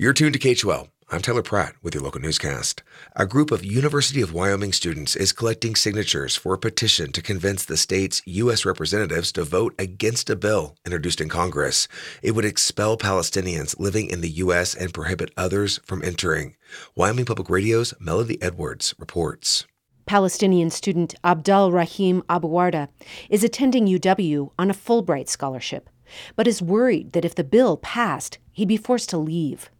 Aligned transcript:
You're 0.00 0.12
tuned 0.12 0.34
to 0.34 0.54
KHOL. 0.54 0.86
I'm 1.10 1.22
Tyler 1.22 1.42
Pratt 1.42 1.74
with 1.82 1.92
your 1.92 2.04
local 2.04 2.20
newscast. 2.20 2.84
A 3.16 3.26
group 3.26 3.50
of 3.50 3.64
University 3.64 4.22
of 4.22 4.32
Wyoming 4.32 4.72
students 4.72 5.16
is 5.16 5.32
collecting 5.32 5.74
signatures 5.74 6.36
for 6.36 6.54
a 6.54 6.58
petition 6.58 7.10
to 7.10 7.20
convince 7.20 7.64
the 7.64 7.76
state's 7.76 8.22
U.S. 8.24 8.64
representatives 8.64 9.32
to 9.32 9.42
vote 9.42 9.74
against 9.76 10.30
a 10.30 10.36
bill 10.36 10.76
introduced 10.86 11.20
in 11.20 11.28
Congress. 11.28 11.88
It 12.22 12.36
would 12.36 12.44
expel 12.44 12.96
Palestinians 12.96 13.76
living 13.80 14.06
in 14.08 14.20
the 14.20 14.30
U.S. 14.44 14.72
and 14.72 14.94
prohibit 14.94 15.32
others 15.36 15.80
from 15.84 16.04
entering. 16.04 16.54
Wyoming 16.94 17.24
Public 17.24 17.50
Radio's 17.50 17.92
Melodie 17.98 18.40
Edwards 18.40 18.94
reports. 19.00 19.66
Palestinian 20.06 20.70
student 20.70 21.16
Abdul 21.24 21.72
Rahim 21.72 22.22
Abuwarda 22.28 22.86
is 23.28 23.42
attending 23.42 23.88
UW 23.88 24.52
on 24.60 24.70
a 24.70 24.74
Fulbright 24.74 25.28
scholarship, 25.28 25.90
but 26.36 26.46
is 26.46 26.62
worried 26.62 27.14
that 27.14 27.24
if 27.24 27.34
the 27.34 27.42
bill 27.42 27.76
passed, 27.76 28.38
he'd 28.52 28.68
be 28.68 28.76
forced 28.76 29.08
to 29.08 29.18
leave. 29.18 29.70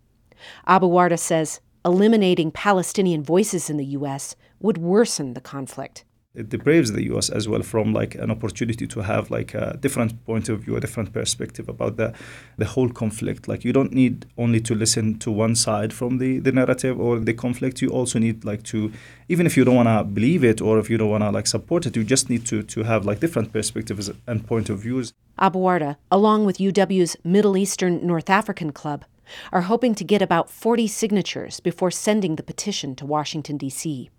Abuwarda 0.67 1.19
says 1.19 1.61
eliminating 1.85 2.51
Palestinian 2.51 3.23
voices 3.23 3.71
in 3.71 3.77
the 3.77 3.87
U.S. 3.99 4.37
would 4.61 4.79
worsen 4.79 5.35
the 5.35 5.41
conflict. 5.41 6.05
It 6.35 6.51
depraves 6.51 6.93
the 6.93 7.03
U.S. 7.05 7.31
as 7.31 7.49
well 7.49 7.63
from 7.63 7.93
like 7.93 8.15
an 8.15 8.31
opportunity 8.31 8.87
to 8.87 9.01
have 9.01 9.31
like 9.31 9.55
a 9.55 9.77
different 9.81 10.25
point 10.25 10.49
of 10.49 10.61
view, 10.61 10.77
a 10.77 10.81
different 10.81 11.13
perspective 11.13 11.69
about 11.69 11.97
the 11.97 12.13
the 12.59 12.67
whole 12.67 12.91
conflict. 12.91 13.49
Like 13.49 13.65
you 13.65 13.73
don't 13.73 13.93
need 13.93 14.27
only 14.37 14.61
to 14.61 14.75
listen 14.75 15.19
to 15.21 15.33
one 15.33 15.57
side 15.57 15.93
from 15.93 16.19
the, 16.19 16.39
the 16.39 16.53
narrative 16.53 17.01
or 17.01 17.19
the 17.19 17.33
conflict. 17.33 17.83
You 17.83 17.89
also 17.89 18.19
need 18.21 18.45
like 18.45 18.63
to, 18.65 18.93
even 19.29 19.47
if 19.47 19.57
you 19.57 19.65
don't 19.65 19.75
want 19.75 19.89
to 19.89 20.05
believe 20.05 20.45
it 20.45 20.61
or 20.61 20.79
if 20.79 20.89
you 20.91 20.99
don't 20.99 21.11
want 21.11 21.25
to 21.25 21.31
like 21.31 21.49
support 21.49 21.87
it, 21.87 21.97
you 21.97 22.05
just 22.05 22.31
need 22.31 22.47
to 22.47 22.63
to 22.63 22.83
have 22.85 23.05
like 23.05 23.19
different 23.19 23.53
perspectives 23.53 24.11
and 24.27 24.47
point 24.47 24.69
of 24.69 24.79
views. 24.81 25.13
Abuwarda, 25.41 25.97
along 26.11 26.45
with 26.45 26.59
UW's 26.59 27.17
Middle 27.25 27.57
Eastern 27.57 28.07
North 28.07 28.29
African 28.29 28.71
Club, 28.71 29.05
are 29.53 29.63
hoping 29.63 29.95
to 29.95 30.05
get 30.05 30.23
about 30.23 30.51
40 30.51 30.87
signatures 30.87 31.61
before 31.61 31.91
sending 31.91 32.37
the 32.37 32.43
petition 32.43 32.95
to 32.97 33.07
Washington, 33.07 33.57
D.C. 33.57 34.11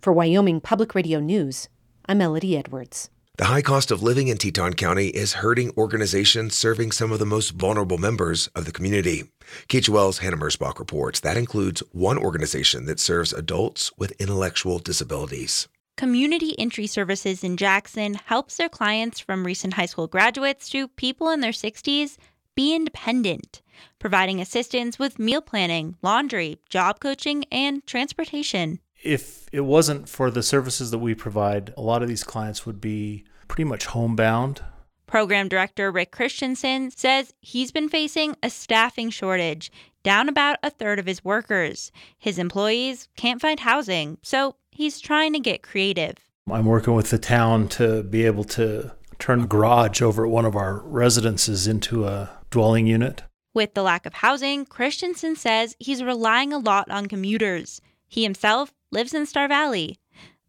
For 0.00 0.12
Wyoming 0.12 0.60
Public 0.60 0.94
Radio 0.94 1.20
News, 1.20 1.68
I'm 2.06 2.18
Melodie 2.18 2.56
Edwards. 2.56 3.10
The 3.36 3.46
high 3.46 3.62
cost 3.62 3.90
of 3.90 4.00
living 4.00 4.28
in 4.28 4.38
Teton 4.38 4.74
County 4.74 5.08
is 5.08 5.32
hurting 5.32 5.72
organizations 5.76 6.54
serving 6.54 6.92
some 6.92 7.10
of 7.10 7.18
the 7.18 7.26
most 7.26 7.50
vulnerable 7.50 7.98
members 7.98 8.46
of 8.54 8.64
the 8.64 8.70
community. 8.70 9.24
KHOL's 9.68 10.18
Hanna 10.18 10.36
Merzbach 10.36 10.78
reports 10.78 11.18
that 11.18 11.36
includes 11.36 11.82
one 11.90 12.16
organization 12.16 12.86
that 12.86 13.00
serves 13.00 13.32
adults 13.32 13.90
with 13.98 14.12
intellectual 14.20 14.78
disabilities. 14.78 15.66
Community 15.96 16.56
Entry 16.60 16.86
Services 16.86 17.42
in 17.42 17.56
Jackson 17.56 18.14
helps 18.14 18.56
their 18.56 18.68
clients 18.68 19.18
from 19.18 19.44
recent 19.44 19.74
high 19.74 19.86
school 19.86 20.06
graduates 20.06 20.68
to 20.68 20.86
people 20.86 21.30
in 21.30 21.40
their 21.40 21.50
60s 21.50 22.16
be 22.54 22.74
independent, 22.74 23.62
providing 23.98 24.40
assistance 24.40 24.98
with 24.98 25.18
meal 25.18 25.40
planning, 25.40 25.96
laundry, 26.02 26.58
job 26.68 27.00
coaching, 27.00 27.44
and 27.50 27.86
transportation. 27.86 28.80
If 29.02 29.46
it 29.52 29.62
wasn't 29.62 30.08
for 30.08 30.30
the 30.30 30.42
services 30.42 30.90
that 30.90 30.98
we 30.98 31.14
provide, 31.14 31.74
a 31.76 31.82
lot 31.82 32.02
of 32.02 32.08
these 32.08 32.24
clients 32.24 32.64
would 32.64 32.80
be 32.80 33.24
pretty 33.48 33.64
much 33.64 33.86
homebound. 33.86 34.62
Program 35.06 35.48
Director 35.48 35.92
Rick 35.92 36.12
Christensen 36.12 36.90
says 36.90 37.34
he's 37.40 37.70
been 37.70 37.88
facing 37.88 38.36
a 38.42 38.48
staffing 38.50 39.10
shortage, 39.10 39.70
down 40.02 40.28
about 40.28 40.58
a 40.62 40.70
third 40.70 40.98
of 40.98 41.06
his 41.06 41.24
workers. 41.24 41.92
His 42.18 42.38
employees 42.38 43.08
can't 43.16 43.40
find 43.40 43.60
housing, 43.60 44.18
so 44.22 44.56
he's 44.70 45.00
trying 45.00 45.32
to 45.32 45.40
get 45.40 45.62
creative. 45.62 46.16
I'm 46.50 46.66
working 46.66 46.94
with 46.94 47.10
the 47.10 47.18
town 47.18 47.68
to 47.68 48.02
be 48.02 48.26
able 48.26 48.44
to 48.44 48.92
turn 49.18 49.42
a 49.42 49.46
garage 49.46 50.02
over 50.02 50.24
at 50.24 50.30
one 50.30 50.44
of 50.44 50.56
our 50.56 50.80
residences 50.80 51.66
into 51.66 52.06
a 52.06 52.30
dwelling 52.54 52.86
unit. 52.86 53.24
With 53.52 53.74
the 53.74 53.82
lack 53.82 54.06
of 54.06 54.14
housing, 54.14 54.64
Christensen 54.64 55.34
says 55.34 55.74
he's 55.80 56.04
relying 56.04 56.52
a 56.52 56.58
lot 56.58 56.88
on 56.88 57.06
commuters. 57.06 57.80
He 58.06 58.22
himself 58.22 58.72
lives 58.92 59.12
in 59.12 59.26
Star 59.26 59.48
Valley. 59.48 59.98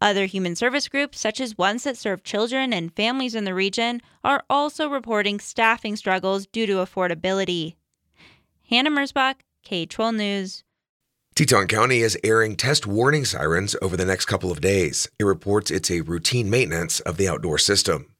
Other 0.00 0.26
human 0.26 0.54
service 0.54 0.86
groups, 0.86 1.18
such 1.18 1.40
as 1.40 1.58
ones 1.58 1.82
that 1.82 1.96
serve 1.96 2.22
children 2.22 2.72
and 2.72 2.94
families 2.94 3.34
in 3.34 3.42
the 3.42 3.54
region, 3.54 4.02
are 4.22 4.44
also 4.48 4.88
reporting 4.88 5.40
staffing 5.40 5.96
struggles 5.96 6.46
due 6.46 6.66
to 6.66 6.74
affordability. 6.74 7.74
Hanna 8.70 8.90
Merzbach, 8.90 9.40
KHOL 9.64 10.12
News. 10.12 10.62
Teton 11.34 11.66
County 11.66 12.02
is 12.02 12.16
airing 12.22 12.54
test 12.54 12.86
warning 12.86 13.24
sirens 13.24 13.74
over 13.82 13.96
the 13.96 14.06
next 14.06 14.26
couple 14.26 14.52
of 14.52 14.60
days. 14.60 15.08
It 15.18 15.24
reports 15.24 15.72
it's 15.72 15.90
a 15.90 16.02
routine 16.02 16.50
maintenance 16.50 17.00
of 17.00 17.16
the 17.16 17.28
outdoor 17.28 17.58
system. 17.58 18.15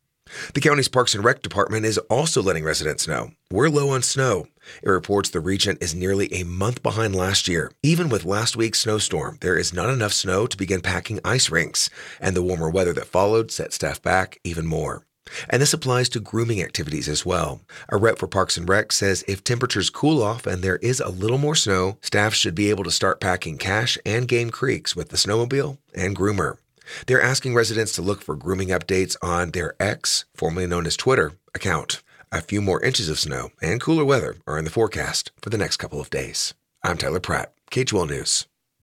The 0.54 0.60
county's 0.60 0.88
Parks 0.88 1.14
and 1.14 1.24
Rec 1.24 1.42
department 1.42 1.84
is 1.84 1.98
also 2.10 2.42
letting 2.42 2.64
residents 2.64 3.06
know 3.06 3.30
we're 3.50 3.68
low 3.68 3.90
on 3.90 4.02
snow. 4.02 4.46
It 4.82 4.88
reports 4.88 5.30
the 5.30 5.40
region 5.40 5.78
is 5.80 5.94
nearly 5.94 6.32
a 6.32 6.44
month 6.44 6.82
behind 6.82 7.14
last 7.14 7.46
year. 7.46 7.70
Even 7.82 8.08
with 8.08 8.24
last 8.24 8.56
week's 8.56 8.80
snowstorm, 8.80 9.38
there 9.40 9.56
is 9.56 9.72
not 9.72 9.90
enough 9.90 10.12
snow 10.12 10.46
to 10.46 10.56
begin 10.56 10.80
packing 10.80 11.20
ice 11.24 11.50
rinks, 11.50 11.88
and 12.20 12.34
the 12.34 12.42
warmer 12.42 12.68
weather 12.68 12.92
that 12.94 13.06
followed 13.06 13.50
set 13.50 13.72
staff 13.72 14.02
back 14.02 14.38
even 14.42 14.66
more. 14.66 15.06
And 15.48 15.60
this 15.60 15.72
applies 15.72 16.08
to 16.10 16.20
grooming 16.20 16.62
activities 16.62 17.08
as 17.08 17.26
well. 17.26 17.60
A 17.88 17.96
rep 17.96 18.18
for 18.18 18.26
Parks 18.28 18.56
and 18.56 18.68
Rec 18.68 18.92
says 18.92 19.24
if 19.28 19.44
temperatures 19.44 19.90
cool 19.90 20.22
off 20.22 20.46
and 20.46 20.62
there 20.62 20.76
is 20.76 21.00
a 21.00 21.08
little 21.08 21.38
more 21.38 21.54
snow, 21.54 21.98
staff 22.00 22.34
should 22.34 22.54
be 22.54 22.70
able 22.70 22.84
to 22.84 22.90
start 22.90 23.20
packing 23.20 23.58
Cache 23.58 23.98
and 24.04 24.28
Game 24.28 24.50
Creeks 24.50 24.94
with 24.96 25.10
the 25.10 25.16
snowmobile 25.16 25.78
and 25.94 26.16
groomer. 26.16 26.58
They're 27.06 27.22
asking 27.22 27.54
residents 27.54 27.92
to 27.92 28.02
look 28.02 28.22
for 28.22 28.36
grooming 28.36 28.68
updates 28.68 29.16
on 29.22 29.50
their 29.50 29.74
X, 29.80 30.24
formerly 30.34 30.66
known 30.66 30.86
as 30.86 30.96
Twitter, 30.96 31.32
account. 31.54 32.02
A 32.32 32.40
few 32.40 32.60
more 32.60 32.82
inches 32.82 33.08
of 33.08 33.18
snow 33.18 33.50
and 33.62 33.80
cooler 33.80 34.04
weather 34.04 34.36
are 34.46 34.58
in 34.58 34.64
the 34.64 34.70
forecast 34.70 35.30
for 35.40 35.50
the 35.50 35.58
next 35.58 35.76
couple 35.76 36.00
of 36.00 36.10
days. 36.10 36.54
I'm 36.82 36.98
Tyler 36.98 37.20
Pratt, 37.20 37.52
KHOL 37.70 38.06
News. 38.06 38.46